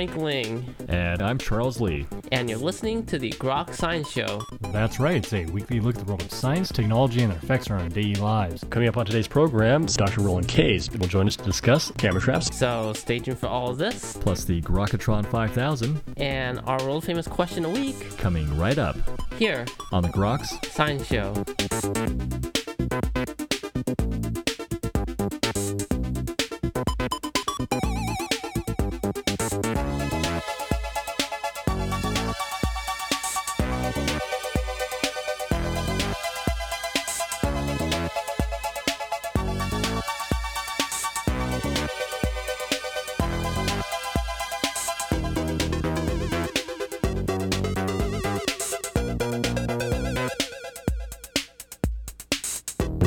[0.00, 0.74] Frank Ling.
[0.88, 2.06] And I'm Charles Lee.
[2.32, 4.40] And you're listening to the Groks Science Show.
[4.72, 5.16] That's right.
[5.16, 7.88] It's a weekly look at the world of science, technology, and their effects on our
[7.90, 8.64] daily lives.
[8.70, 10.22] Coming up on today's program, Dr.
[10.22, 12.56] Roland Kays will join us to discuss camera traps.
[12.56, 14.16] So stay tuned for all of this.
[14.18, 16.00] Plus the Grokatron 5000.
[16.16, 18.16] And our world famous question a week.
[18.16, 18.96] Coming right up.
[19.36, 19.66] Here.
[19.92, 21.34] On the Groks Science Show.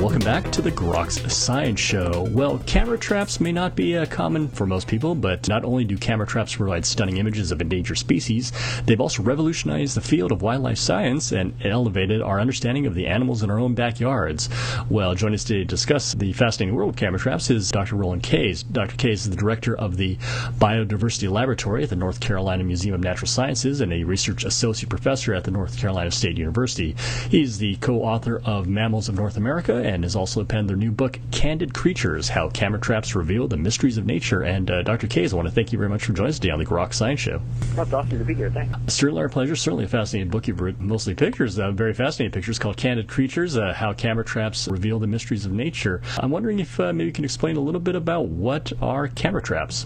[0.03, 2.27] Back to the Groks Science Show.
[2.31, 5.97] Well, camera traps may not be uh, common for most people, but not only do
[5.97, 8.51] camera traps provide stunning images of endangered species,
[8.85, 13.43] they've also revolutionized the field of wildlife science and elevated our understanding of the animals
[13.43, 14.49] in our own backyards.
[14.89, 17.95] Well, joining us today to discuss the fascinating world of camera traps is Dr.
[17.95, 18.63] Roland Kays.
[18.63, 18.95] Dr.
[18.97, 20.15] Kays is the director of the
[20.57, 25.33] Biodiversity Laboratory at the North Carolina Museum of Natural Sciences and a research associate professor
[25.33, 26.95] at the North Carolina State University.
[27.29, 31.19] He's the co-author of Mammals of North America and is also penned their new book,
[31.31, 34.41] Candid Creatures How Camera Traps Reveal the Mysteries of Nature.
[34.41, 35.05] And uh, Dr.
[35.07, 36.95] Kays, I want to thank you very much for joining us today on the Groks
[36.95, 37.39] Science Show.
[37.75, 38.49] That's awesome to be here.
[38.49, 38.93] Thanks.
[38.93, 39.55] Certainly our pleasure.
[39.55, 40.47] Certainly a fascinating book.
[40.47, 44.67] You've written mostly pictures, uh, very fascinating pictures called Candid Creatures uh, How Camera Traps
[44.67, 46.01] Reveal the Mysteries of Nature.
[46.17, 49.43] I'm wondering if uh, maybe you can explain a little bit about what are camera
[49.43, 49.85] traps.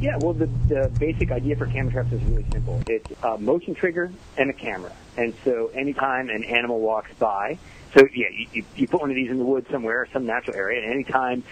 [0.00, 2.82] Yeah, well, the, the basic idea for camera traps is really simple.
[2.86, 4.92] It's a motion trigger and a camera.
[5.16, 7.58] And so anytime an animal walks by,
[7.96, 10.82] so yeah, you, you put one of these in the woods somewhere, some natural area,
[10.82, 11.42] and anytime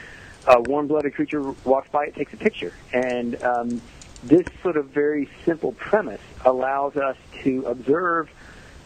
[0.47, 2.75] a warm-blooded creature walks by, it takes a picture.
[2.93, 3.81] And um,
[4.23, 8.29] this sort of very simple premise allows us to observe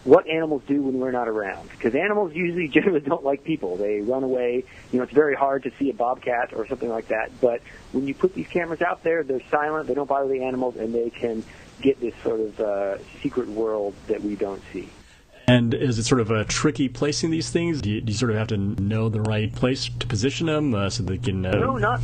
[0.04, 1.68] what animals do when we're not around.
[1.70, 3.76] Because animals usually generally don't like people.
[3.76, 4.64] They run away.
[4.92, 7.32] You know, it's very hard to see a bobcat or something like that.
[7.40, 9.88] But when you put these cameras out there, they're silent.
[9.88, 11.42] They don't bother the animals, and they can
[11.82, 14.88] get this sort of uh, secret world that we don't see.
[15.48, 17.80] And is it sort of a tricky placing these things?
[17.80, 20.74] Do you, do you sort of have to know the right place to position them
[20.74, 21.46] uh, so they can?
[21.46, 21.52] Uh...
[21.52, 22.02] No, not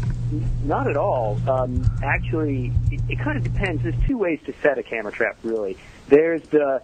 [0.65, 1.38] not at all.
[1.47, 3.82] Um, actually, it, it kind of depends.
[3.82, 5.37] There's two ways to set a camera trap.
[5.43, 5.77] Really,
[6.09, 6.82] there's the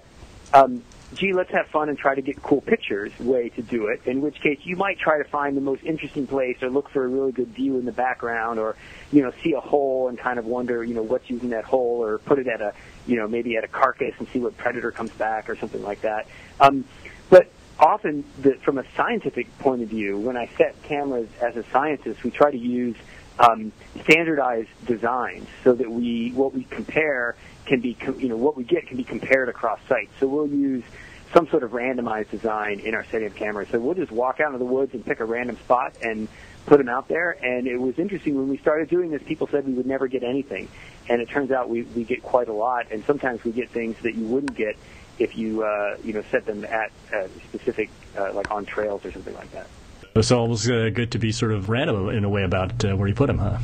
[0.53, 0.83] um,
[1.15, 4.01] gee, let's have fun and try to get cool pictures way to do it.
[4.07, 7.05] In which case, you might try to find the most interesting place or look for
[7.05, 8.77] a really good view in the background or,
[9.11, 12.03] you know, see a hole and kind of wonder, you know, what's using that hole
[12.03, 12.73] or put it at a,
[13.07, 16.03] you know, maybe at a carcass and see what predator comes back or something like
[16.03, 16.29] that.
[16.61, 16.85] Um,
[17.29, 21.65] but often, the, from a scientific point of view, when I set cameras as a
[21.73, 22.97] scientist, we try to use
[23.41, 28.65] um, standardized designs so that we what we compare can be you know what we
[28.65, 30.11] get can be compared across sites.
[30.21, 30.85] So we'll use
[31.33, 33.69] some sort of randomized design in our setting of cameras.
[33.71, 36.29] So we'll just walk out into the woods and pick a random spot and
[36.67, 37.37] put them out there.
[37.43, 39.23] And it was interesting when we started doing this.
[39.23, 40.69] People said we would never get anything,
[41.09, 42.89] and it turns out we we get quite a lot.
[42.91, 44.77] And sometimes we get things that you wouldn't get
[45.19, 49.13] if you uh, you know set them at uh, specific uh, like on trails or
[49.13, 49.69] something like that.
[50.17, 53.07] It's almost uh, good to be sort of random in a way about uh, where
[53.07, 53.59] you put them, huh?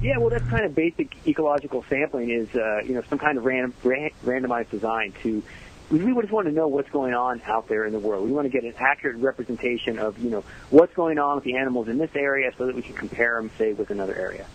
[0.00, 3.44] Yeah, well, that's kind of basic ecological sampling is uh, you know some kind of
[3.44, 5.42] random randomized design to.
[5.90, 8.26] We really just want to know what's going on out there in the world.
[8.26, 11.56] We want to get an accurate representation of you know what's going on with the
[11.56, 14.46] animals in this area, so that we can compare them, say, with another area.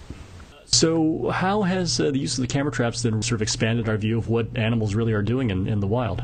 [0.65, 3.97] So, how has uh, the use of the camera traps then sort of expanded our
[3.97, 6.23] view of what animals really are doing in, in the wild?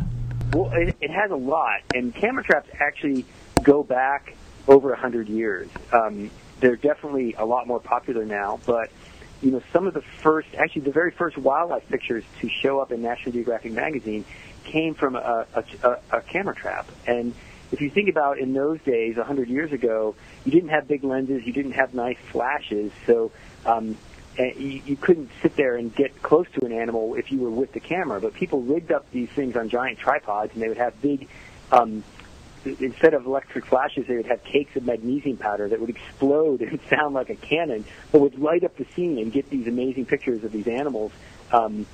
[0.53, 3.25] Well, it, it has a lot, and camera traps actually
[3.63, 4.35] go back
[4.69, 5.67] over a hundred years.
[5.91, 6.31] Um,
[6.61, 8.89] they're definitely a lot more popular now, but
[9.41, 12.91] you know, some of the first, actually, the very first wildlife pictures to show up
[12.91, 14.25] in National Geographic magazine
[14.65, 16.87] came from a, a, a camera trap.
[17.07, 17.33] And
[17.71, 21.03] if you think about in those days, a hundred years ago, you didn't have big
[21.03, 23.31] lenses, you didn't have nice flashes, so
[23.65, 23.97] um,
[24.37, 27.71] you, you couldn't sit there and get close to an animal if you were with
[27.71, 28.19] the camera.
[28.19, 31.29] But people rigged up these things on giant tripods, and they would have big
[31.71, 32.03] um,
[32.65, 36.79] instead of electric flashes, they would have cakes of magnesium powder that would explode and
[36.89, 40.43] sound like a cannon, but would light up the scene and get these amazing pictures
[40.43, 41.11] of these animals.
[41.51, 41.85] Um,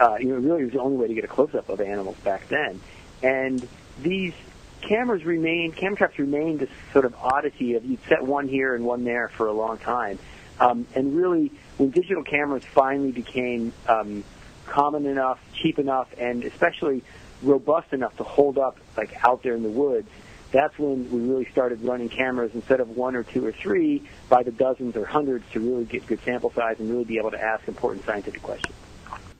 [0.00, 2.48] uh, you know, really was the only way to get a close-up of animals back
[2.48, 2.80] then.
[3.22, 3.66] And
[4.00, 4.32] these
[4.80, 8.84] cameras remain, camera traps remain this sort of oddity of you'd set one here and
[8.84, 10.18] one there for a long time.
[10.58, 14.24] Um, and really, when digital cameras finally became um,
[14.66, 17.02] common enough, cheap enough, and especially
[17.42, 20.08] robust enough to hold up like out there in the woods,
[20.52, 24.42] that's when we really started running cameras instead of one or two or three by
[24.42, 27.42] the dozens or hundreds to really get good sample size and really be able to
[27.42, 28.74] ask important scientific questions.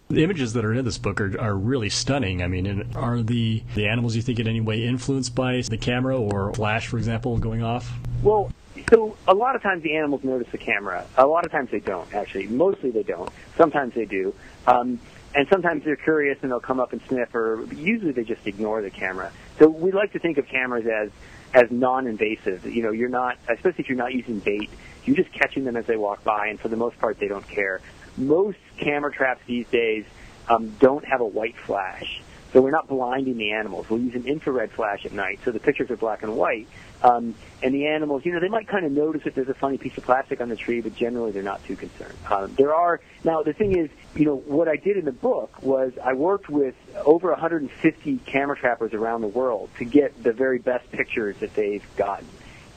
[0.09, 2.43] The images that are in this book are, are really stunning.
[2.43, 6.19] I mean, are the, the animals you think in any way influenced by the camera
[6.19, 7.91] or flash, for example, going off?
[8.23, 8.51] Well,
[8.91, 11.07] so a lot of times the animals notice the camera.
[11.17, 12.47] A lot of times they don't, actually.
[12.47, 13.31] Mostly they don't.
[13.57, 14.35] Sometimes they do.
[14.67, 14.99] Um,
[15.35, 18.83] and sometimes they're curious and they'll come up and sniff, or usually they just ignore
[18.83, 19.33] the camera.
[19.59, 21.11] So we like to think of cameras as
[21.55, 22.65] as non-invasive.
[22.67, 24.71] You know, you're not, especially if you're not using bait,
[25.05, 27.47] you're just catching them as they walk by, and for the most part, they don't
[27.47, 27.81] care.
[28.17, 30.05] Most camera traps these days
[30.49, 32.23] um, don't have a white flash.
[32.53, 33.89] So we're not blinding the animals.
[33.89, 36.69] We'll use an infrared flash at night, so the pictures are black and white.
[37.03, 39.77] Um, and the animals, you know, they might kind of notice if there's a funny
[39.77, 42.17] piece of plastic on the tree, but generally they're not too concerned.
[42.31, 45.63] Um, there are now the thing is, you know, what I did in the book
[45.63, 50.59] was I worked with over 150 camera trappers around the world to get the very
[50.59, 52.29] best pictures that they've gotten,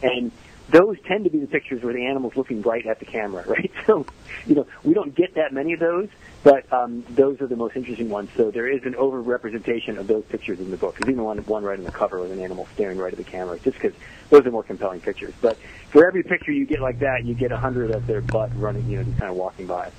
[0.02, 0.32] and
[0.70, 3.72] those tend to be the pictures where the animal's looking right at the camera, right?
[3.86, 4.06] So,
[4.46, 6.10] you know, we don't get that many of those,
[6.44, 8.30] but um, those are the most interesting ones.
[8.36, 10.98] So there is an overrepresentation of those pictures in the book.
[10.98, 13.24] There's even one, one right on the cover with an animal staring right at the
[13.24, 13.94] camera, just because
[14.30, 15.34] those are more compelling pictures.
[15.42, 15.58] But
[15.90, 18.90] for every picture you get like that, you get a hundred of their butt running,
[18.90, 19.92] you know, just kind of walking by.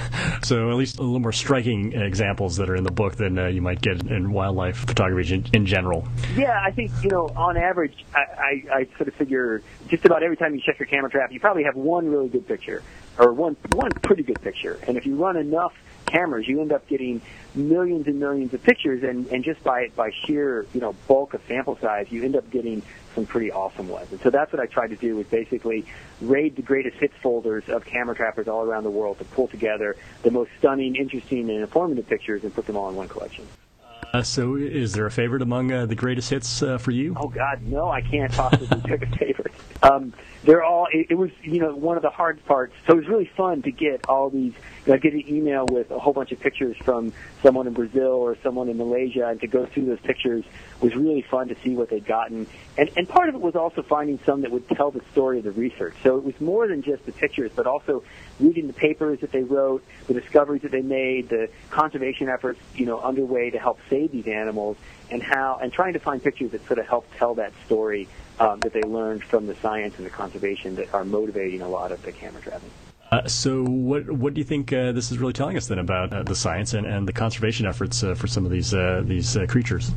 [0.42, 3.46] So at least a little more striking examples that are in the book than uh,
[3.48, 6.08] you might get in wildlife photography in, general.
[6.34, 10.22] Yeah, I think you know on average, I, I, I sort of figure just about
[10.22, 12.82] every time you check your camera trap, you probably have one really good picture
[13.18, 14.78] or one one pretty good picture.
[14.86, 15.74] And if you run enough
[16.06, 17.20] cameras, you end up getting
[17.54, 21.42] millions and millions of pictures, and, and just by by sheer you know bulk of
[21.46, 22.82] sample size, you end up getting
[23.20, 24.10] some pretty awesome ones.
[24.10, 25.84] And so that's what I tried to do was basically
[26.22, 29.96] raid the greatest hits folders of camera trappers all around the world to pull together
[30.22, 33.46] the most stunning, interesting, and informative pictures and put them all in one collection.
[34.12, 37.14] Uh, so, is there a favorite among uh, the greatest hits uh, for you?
[37.16, 37.88] Oh God, no!
[37.88, 39.52] I can't possibly pick a favorite.
[39.84, 40.86] Um, they're all.
[40.92, 42.74] It, it was, you know, one of the hard parts.
[42.86, 44.54] So it was really fun to get all these.
[44.86, 48.12] You know, get an email with a whole bunch of pictures from someone in Brazil
[48.12, 50.44] or someone in Malaysia, and to go through those pictures
[50.80, 52.46] was really fun to see what they'd gotten.
[52.78, 55.44] And and part of it was also finding some that would tell the story of
[55.44, 55.94] the research.
[56.02, 58.02] So it was more than just the pictures, but also
[58.38, 62.86] reading the papers that they wrote, the discoveries that they made, the conservation efforts, you
[62.86, 64.78] know, underway to help save these animals,
[65.10, 68.08] and how and trying to find pictures that sort of help tell that story
[68.40, 71.92] um, that they learned from the science and the conservation that are motivating a lot
[71.92, 72.70] of the camera trapping.
[73.12, 76.12] Uh, so, what what do you think uh, this is really telling us then about
[76.12, 79.36] uh, the science and, and the conservation efforts uh, for some of these uh, these
[79.36, 79.92] uh, creatures?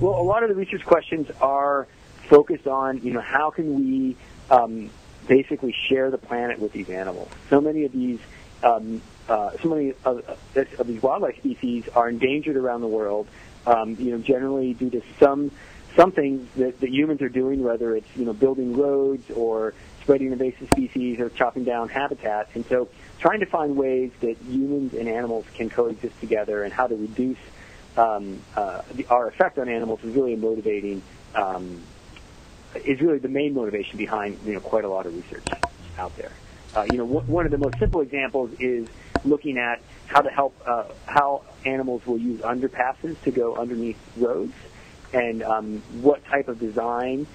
[0.00, 1.86] Well, a lot of the research questions are
[2.28, 4.16] focused on, you know, how can we
[4.50, 4.90] um,
[5.28, 7.30] basically share the planet with these animals?
[7.48, 8.18] So many of these,
[8.64, 10.24] um, uh, so many of,
[10.56, 13.28] of, these wildlife species are endangered around the world.
[13.66, 15.50] Um, you know, generally due to some
[15.96, 20.68] something that, that humans are doing, whether it's you know building roads or spreading invasive
[20.70, 22.50] species or chopping down habitat.
[22.54, 22.88] And so,
[23.18, 27.38] trying to find ways that humans and animals can coexist together and how to reduce
[27.96, 31.02] um, uh, the, our effect on animals is really motivating.
[31.34, 31.82] Um,
[32.84, 35.46] is really the main motivation behind you know quite a lot of research
[35.96, 36.32] out there.
[36.74, 38.88] Uh, you know, w- one of the most simple examples is
[39.24, 44.54] looking at how to help uh, how animals will use underpasses to go underneath roads,
[45.14, 47.26] and um, what type of design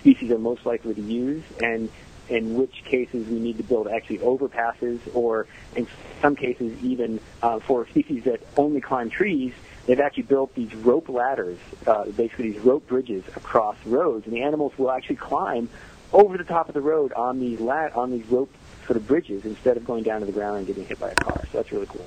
[0.00, 1.88] species are most likely to use, and
[2.28, 5.86] in which cases we need to build actually overpasses, or in
[6.20, 9.52] some cases even uh, for species that only climb trees,
[9.86, 14.42] they've actually built these rope ladders, uh, basically these rope bridges across roads, and the
[14.42, 15.68] animals will actually climb
[16.12, 18.52] over the top of the road on these la- on these rope
[18.86, 21.14] sort of bridges instead of going down to the ground and getting hit by a
[21.14, 21.40] car.
[21.52, 22.06] So that's really cool.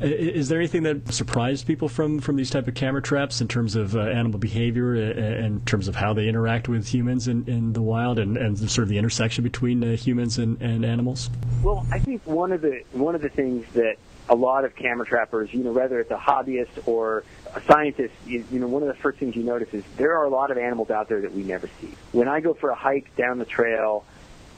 [0.00, 3.76] Is there anything that surprised people from, from these type of camera traps in terms
[3.76, 7.72] of uh, animal behavior, uh, in terms of how they interact with humans in, in
[7.72, 11.30] the wild, and, and sort of the intersection between uh, humans and, and animals?
[11.62, 13.96] Well, I think one of the one of the things that
[14.28, 17.22] a lot of camera trappers, you know, whether it's a hobbyist or
[17.54, 20.24] a scientist, you, you know, one of the first things you notice is there are
[20.24, 21.92] a lot of animals out there that we never see.
[22.12, 24.04] When I go for a hike down the trail,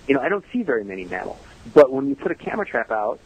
[0.06, 1.38] you know, I don't see very many mammals.
[1.72, 3.20] But when you put a camera trap out,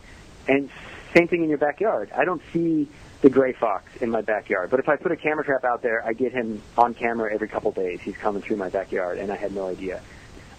[0.46, 0.70] and
[1.14, 2.88] same thing in your backyard, I don't see
[3.20, 4.70] the gray fox in my backyard.
[4.70, 7.48] But if I put a camera trap out there, I get him on camera every
[7.48, 8.00] couple days.
[8.00, 10.00] He's coming through my backyard, and I had no idea.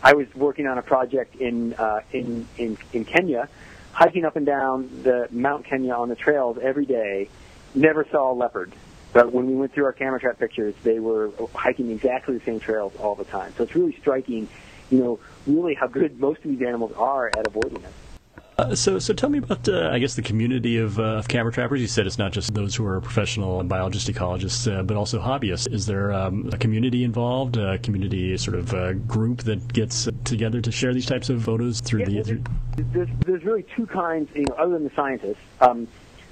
[0.04, 3.50] I was working on a project in uh, in in in Kenya
[3.92, 7.30] hiking up and down the Mount Kenya on the trails every day,
[7.76, 8.74] never saw a leopard.
[9.12, 12.60] But when we went through our camera trap pictures, they were hiking exactly the same
[12.60, 13.54] trails all the time.
[13.58, 14.48] So it's really striking,
[14.90, 17.94] you know, really how good most of these animals are at avoiding us.
[18.60, 21.50] Uh, so, so tell me about, uh, I guess, the community of, uh, of, camera
[21.50, 21.80] trappers.
[21.80, 25.72] You said it's not just those who are professional biologists, ecologists, uh, but also hobbyists.
[25.72, 30.60] Is there um, a community involved, a community sort of uh, group that gets together
[30.60, 32.22] to share these types of photos through yeah, the?
[32.22, 32.42] There's,
[32.92, 35.38] there's, there's, really two kinds, you know, other than the scientists.
[35.62, 35.88] Um,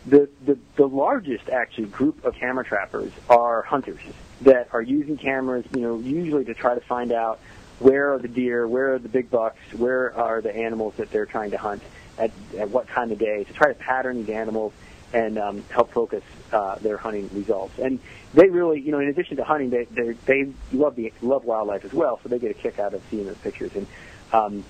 [0.06, 4.02] the, the, the largest actually group of camera trappers are hunters
[4.42, 7.40] that are using cameras, you know, usually to try to find out
[7.80, 11.26] where are the deer, where are the big bucks, where are the animals that they're
[11.26, 11.82] trying to hunt
[12.18, 14.74] at, at what time of day to try to pattern these animals
[15.14, 17.78] and um, help focus uh, their hunting results.
[17.80, 18.00] And
[18.34, 19.86] they really, you know, in addition to hunting, they
[20.26, 23.26] they love the love wildlife as well, so they get a kick out of seeing
[23.26, 23.72] those pictures.
[23.76, 23.88] And
[24.34, 24.64] um,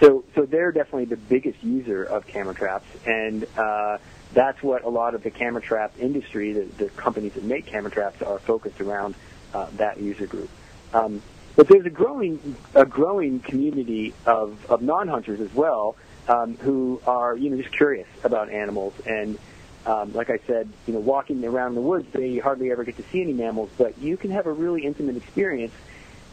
[0.00, 3.98] so so they're definitely the biggest user of camera traps, and uh,
[4.34, 7.90] that's what a lot of the camera trap industry, the, the companies that make camera
[7.90, 9.14] traps, are focused around
[9.54, 10.50] uh, that user group.
[10.92, 11.22] Um,
[11.58, 15.96] but there's a growing a growing community of, of non-hunters as well
[16.28, 19.36] um, who are you know just curious about animals and
[19.86, 23.02] um, like I said, you know, walking around the woods, they hardly ever get to
[23.04, 25.72] see any mammals, but you can have a really intimate experience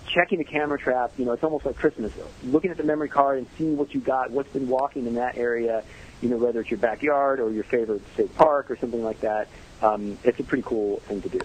[0.07, 1.13] checking the camera trap.
[1.17, 2.11] You know, it's almost like Christmas,
[2.43, 5.37] looking at the memory card and seeing what you got, what's been walking in that
[5.37, 5.83] area.
[6.21, 9.47] You know, whether it's your backyard or your favorite state park or something like that.
[9.81, 11.39] Um, it's a pretty cool thing to do.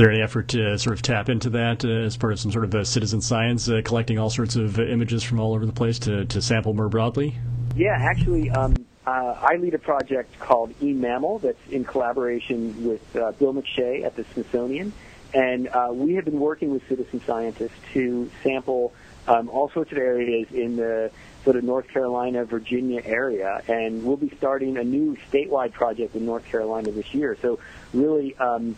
[0.00, 2.64] There any effort to sort of tap into that uh, as part of some sort
[2.64, 5.98] of uh, citizen science, uh, collecting all sorts of images from all over the place
[5.98, 7.36] to, to sample more broadly?
[7.76, 8.74] Yeah, actually, um,
[9.06, 14.16] uh, I lead a project called eMammal that's in collaboration with uh, Bill McShea at
[14.16, 14.94] the Smithsonian.
[15.34, 18.94] And uh, we have been working with citizen scientists to sample
[19.28, 21.10] um, all sorts of areas in the
[21.44, 23.62] sort of North Carolina, Virginia area.
[23.68, 27.36] And we'll be starting a new statewide project in North Carolina this year.
[27.42, 27.58] So
[27.92, 28.76] really, um,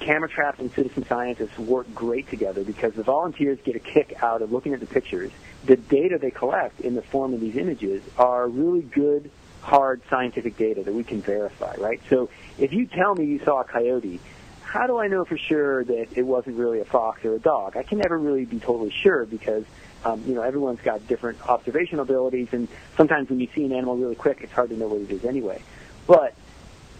[0.00, 4.42] camera traps and citizen scientists work great together because the volunteers get a kick out
[4.42, 5.30] of looking at the pictures.
[5.64, 10.56] The data they collect in the form of these images are really good hard scientific
[10.56, 12.00] data that we can verify, right?
[12.08, 14.20] So if you tell me you saw a coyote,
[14.62, 17.76] how do I know for sure that it wasn't really a fox or a dog?
[17.76, 19.64] I can never really be totally sure because
[20.04, 23.96] um, you know everyone's got different observational abilities, and sometimes when you see an animal
[23.96, 25.62] really quick, it's hard to know what it is anyway.
[26.06, 26.34] But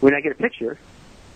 [0.01, 0.79] when I get a picture,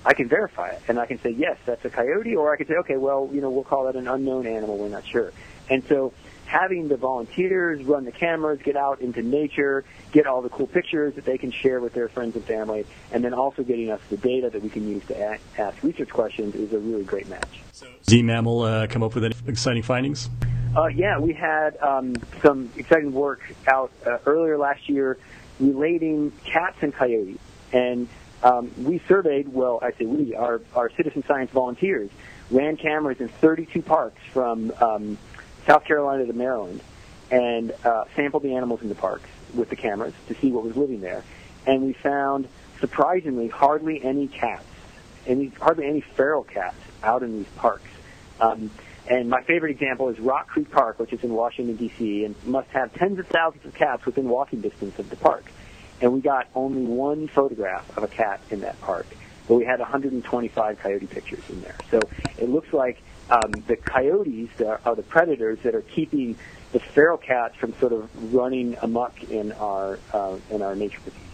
[0.04, 2.66] I can verify it, and I can say yes, that's a coyote, or I can
[2.66, 4.76] say okay, well, you know, we'll call that an unknown animal.
[4.76, 5.32] We're not sure,
[5.70, 6.12] and so
[6.46, 11.14] having the volunteers run the cameras, get out into nature, get all the cool pictures
[11.14, 14.16] that they can share with their friends and family, and then also getting us the
[14.18, 15.18] data that we can use to
[15.58, 17.62] ask research questions is a really great match.
[17.72, 20.28] So, eMammal uh, come up with any exciting findings?
[20.76, 25.18] Uh, yeah, we had um, some exciting work out uh, earlier last year
[25.60, 27.38] relating cats and coyotes.
[27.72, 28.08] And
[28.42, 32.10] um, we surveyed, well, I say we, our, our citizen science volunteers,
[32.50, 35.18] ran cameras in 32 parks from um,
[35.66, 36.80] South Carolina to Maryland
[37.30, 40.76] and uh, sampled the animals in the parks with the cameras to see what was
[40.76, 41.24] living there.
[41.66, 42.48] And we found,
[42.80, 44.66] surprisingly, hardly any cats,
[45.26, 47.88] any, hardly any feral cats out in these parks.
[48.40, 48.70] Um,
[49.08, 52.68] and my favorite example is Rock Creek Park, which is in Washington, D.C., and must
[52.70, 55.44] have tens of thousands of cats within walking distance of the park.
[56.02, 59.06] And we got only one photograph of a cat in that park,
[59.46, 61.76] but we had 125 coyote pictures in there.
[61.90, 66.36] So it looks like um, the coyotes are the predators that are keeping
[66.72, 71.31] the feral cats from sort of running amok in our uh, in our nature preserves.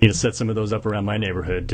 [0.00, 1.72] Need to set some of those up around my neighborhood.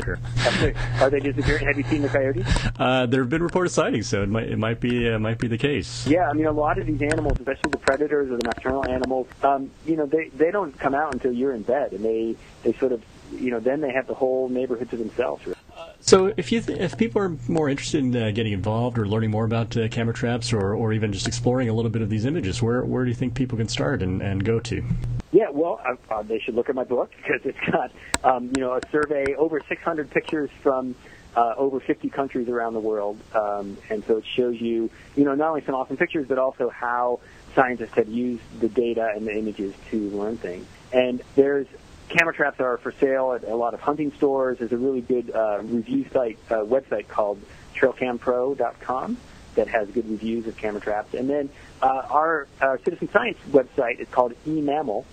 [0.99, 1.67] Are they disappearing?
[1.67, 2.45] Have you seen the coyotes?
[2.79, 5.47] Uh, there have been reported sightings, so it might it might be uh, might be
[5.47, 6.07] the case.
[6.07, 9.27] Yeah, I mean a lot of these animals, especially the predators or the nocturnal animals,
[9.43, 12.73] um, you know, they they don't come out until you're in bed, and they they
[12.73, 15.45] sort of you know then they have the whole neighborhood to themselves.
[15.45, 15.57] Really.
[16.05, 19.31] So, if you th- if people are more interested in uh, getting involved or learning
[19.31, 22.25] more about uh, camera traps, or, or even just exploring a little bit of these
[22.25, 24.83] images, where where do you think people can start and, and go to?
[25.31, 25.81] Yeah, well,
[26.11, 27.91] uh, they should look at my book because it's got
[28.23, 30.93] um, you know a survey over 600 pictures from
[31.35, 35.33] uh, over 50 countries around the world, um, and so it shows you you know
[35.33, 37.19] not only some awesome pictures but also how
[37.55, 40.67] scientists have used the data and the images to learn things.
[40.93, 41.67] And there's
[42.09, 44.59] camera traps are for sale at a lot of hunting stores.
[44.59, 47.41] There's a really good uh, review site uh, website called
[47.75, 49.17] trailcampro.com
[49.55, 51.13] that has good reviews of camera traps.
[51.13, 51.49] And then
[51.81, 55.05] uh, our, our citizen science website is called eMammal.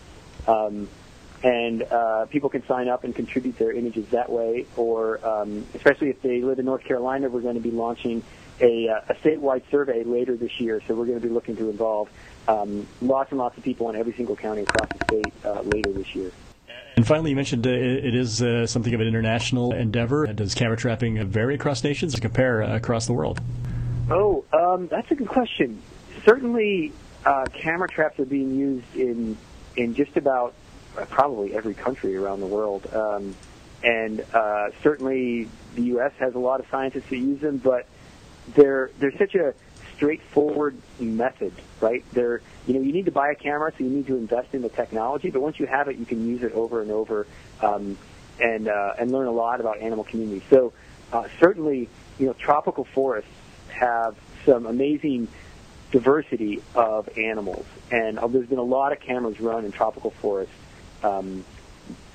[0.46, 0.88] Um,
[1.44, 4.66] and uh, people can sign up and contribute their images that way.
[4.76, 8.22] Or, um, especially if they live in North Carolina, we're going to be launching
[8.60, 10.80] a, uh, a statewide survey later this year.
[10.86, 12.08] So we're going to be looking to involve
[12.46, 15.92] um, lots and lots of people in every single county across the state uh, later
[15.92, 16.30] this year.
[16.96, 20.26] And finally, you mentioned uh, it is uh, something of an international endeavor.
[20.26, 23.40] Does camera trapping vary across nations or compare uh, across the world?
[24.10, 25.80] Oh, um, that's a good question.
[26.24, 26.92] Certainly,
[27.24, 29.36] uh, camera traps are being used in
[29.76, 30.54] in just about
[30.98, 32.86] uh, probably every country around the world.
[32.94, 33.34] Um,
[33.82, 36.12] and uh, certainly, the U.S.
[36.18, 37.86] has a lot of scientists who use them, but
[38.54, 39.54] they're they're such a
[40.02, 42.04] straightforward method, right?
[42.12, 44.62] There, you know, you need to buy a camera, so you need to invest in
[44.62, 45.30] the technology.
[45.30, 47.28] But once you have it, you can use it over and over.
[47.60, 47.96] Um,
[48.40, 50.42] and uh, and learn a lot about animal communities.
[50.50, 50.72] So
[51.12, 53.30] uh, certainly, you know, tropical forests
[53.68, 55.28] have some amazing
[55.92, 60.54] diversity of animals, and uh, there's been a lot of cameras run in tropical forests.
[61.04, 61.44] Um,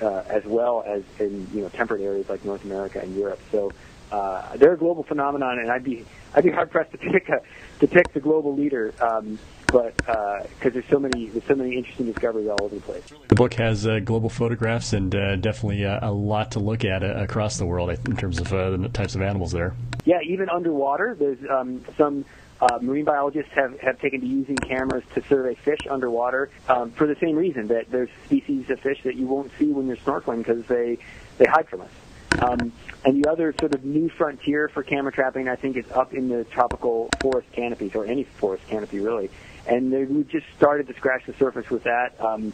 [0.02, 3.42] uh, as well as in you know temperate areas like North America and Europe.
[3.52, 3.74] So
[4.12, 7.42] uh, they're a global phenomenon, and I'd be I'd be hard pressed to pick a
[7.80, 8.94] to pick the global leader.
[9.02, 12.82] Um, but because uh, there's so many there's so many interesting discoveries all over the
[12.82, 13.04] place.
[13.28, 17.04] The book has uh, global photographs and uh, definitely uh, a lot to look at
[17.04, 19.76] uh, across the world in terms of uh, the types of animals there.
[20.06, 22.24] Yeah, even underwater, there's um, some
[22.62, 27.06] uh, marine biologists have, have taken to using cameras to survey fish underwater um, for
[27.06, 30.38] the same reason that there's species of fish that you won't see when you're snorkeling
[30.38, 30.98] because they,
[31.38, 31.90] they hide from us.
[32.40, 32.72] Um,
[33.04, 36.30] and the other sort of new frontier for camera trapping, I think, is up in
[36.30, 39.30] the tropical forest canopies, or any forest canopy, really.
[39.66, 42.20] And we just started to scratch the surface with that.
[42.20, 42.54] Um,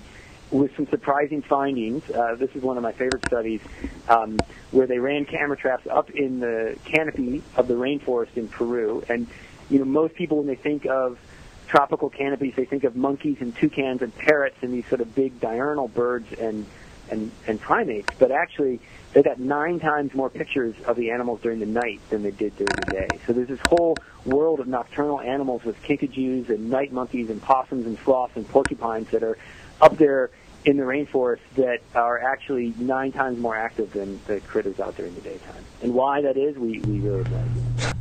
[0.51, 2.07] with some surprising findings.
[2.11, 3.59] Uh, this is one of my favorite studies
[4.07, 9.03] um, where they ran camera traps up in the canopy of the rainforest in Peru.
[9.09, 9.27] And
[9.69, 11.17] you know, most people when they think of
[11.67, 15.39] tropical canopies, they think of monkeys and toucans and parrots and these sort of big
[15.39, 16.65] diurnal birds and
[17.09, 18.09] and, and primates.
[18.17, 18.79] But actually,
[19.13, 22.55] they got nine times more pictures of the animals during the night than they did
[22.57, 23.19] during the day.
[23.25, 27.85] So there's this whole world of nocturnal animals with kinkajous and night monkeys and possums
[27.85, 29.37] and sloths and porcupines that are
[29.81, 30.31] up there
[30.65, 35.05] in the rainforest that are actually nine times more active than the critters out there
[35.05, 35.63] in the daytime.
[35.81, 37.91] And why that is, we, we really don't know.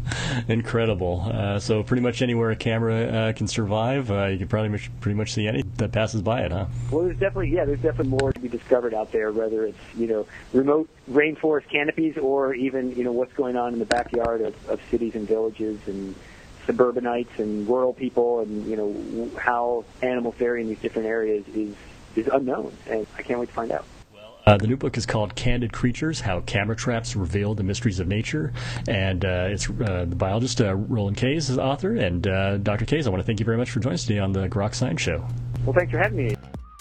[0.49, 1.31] Incredible.
[1.33, 4.91] Uh, so pretty much anywhere a camera uh, can survive, uh, you can probably much,
[5.01, 6.67] pretty much see any that passes by it, huh?
[6.91, 9.33] Well, there's definitely yeah, there's definitely more to be discovered out there.
[9.33, 13.79] Whether it's you know remote rainforest canopies or even you know what's going on in
[13.79, 16.15] the backyard of, of cities and villages and
[16.67, 21.75] suburbanites and rural people and you know how animals vary in these different areas is
[22.17, 23.85] is unknown, and I can't wait to find out.
[24.45, 28.09] Uh, the new book is called Candid Creatures How Camera Traps Reveal the Mysteries of
[28.09, 28.53] Nature.
[28.89, 31.95] And uh, it's uh, the biologist uh, Roland Kays is author.
[31.95, 32.85] And uh, Dr.
[32.85, 34.77] Kays, I want to thank you very much for joining us today on the Groks
[34.77, 35.25] Science Show.
[35.65, 36.37] Well, thanks for having me.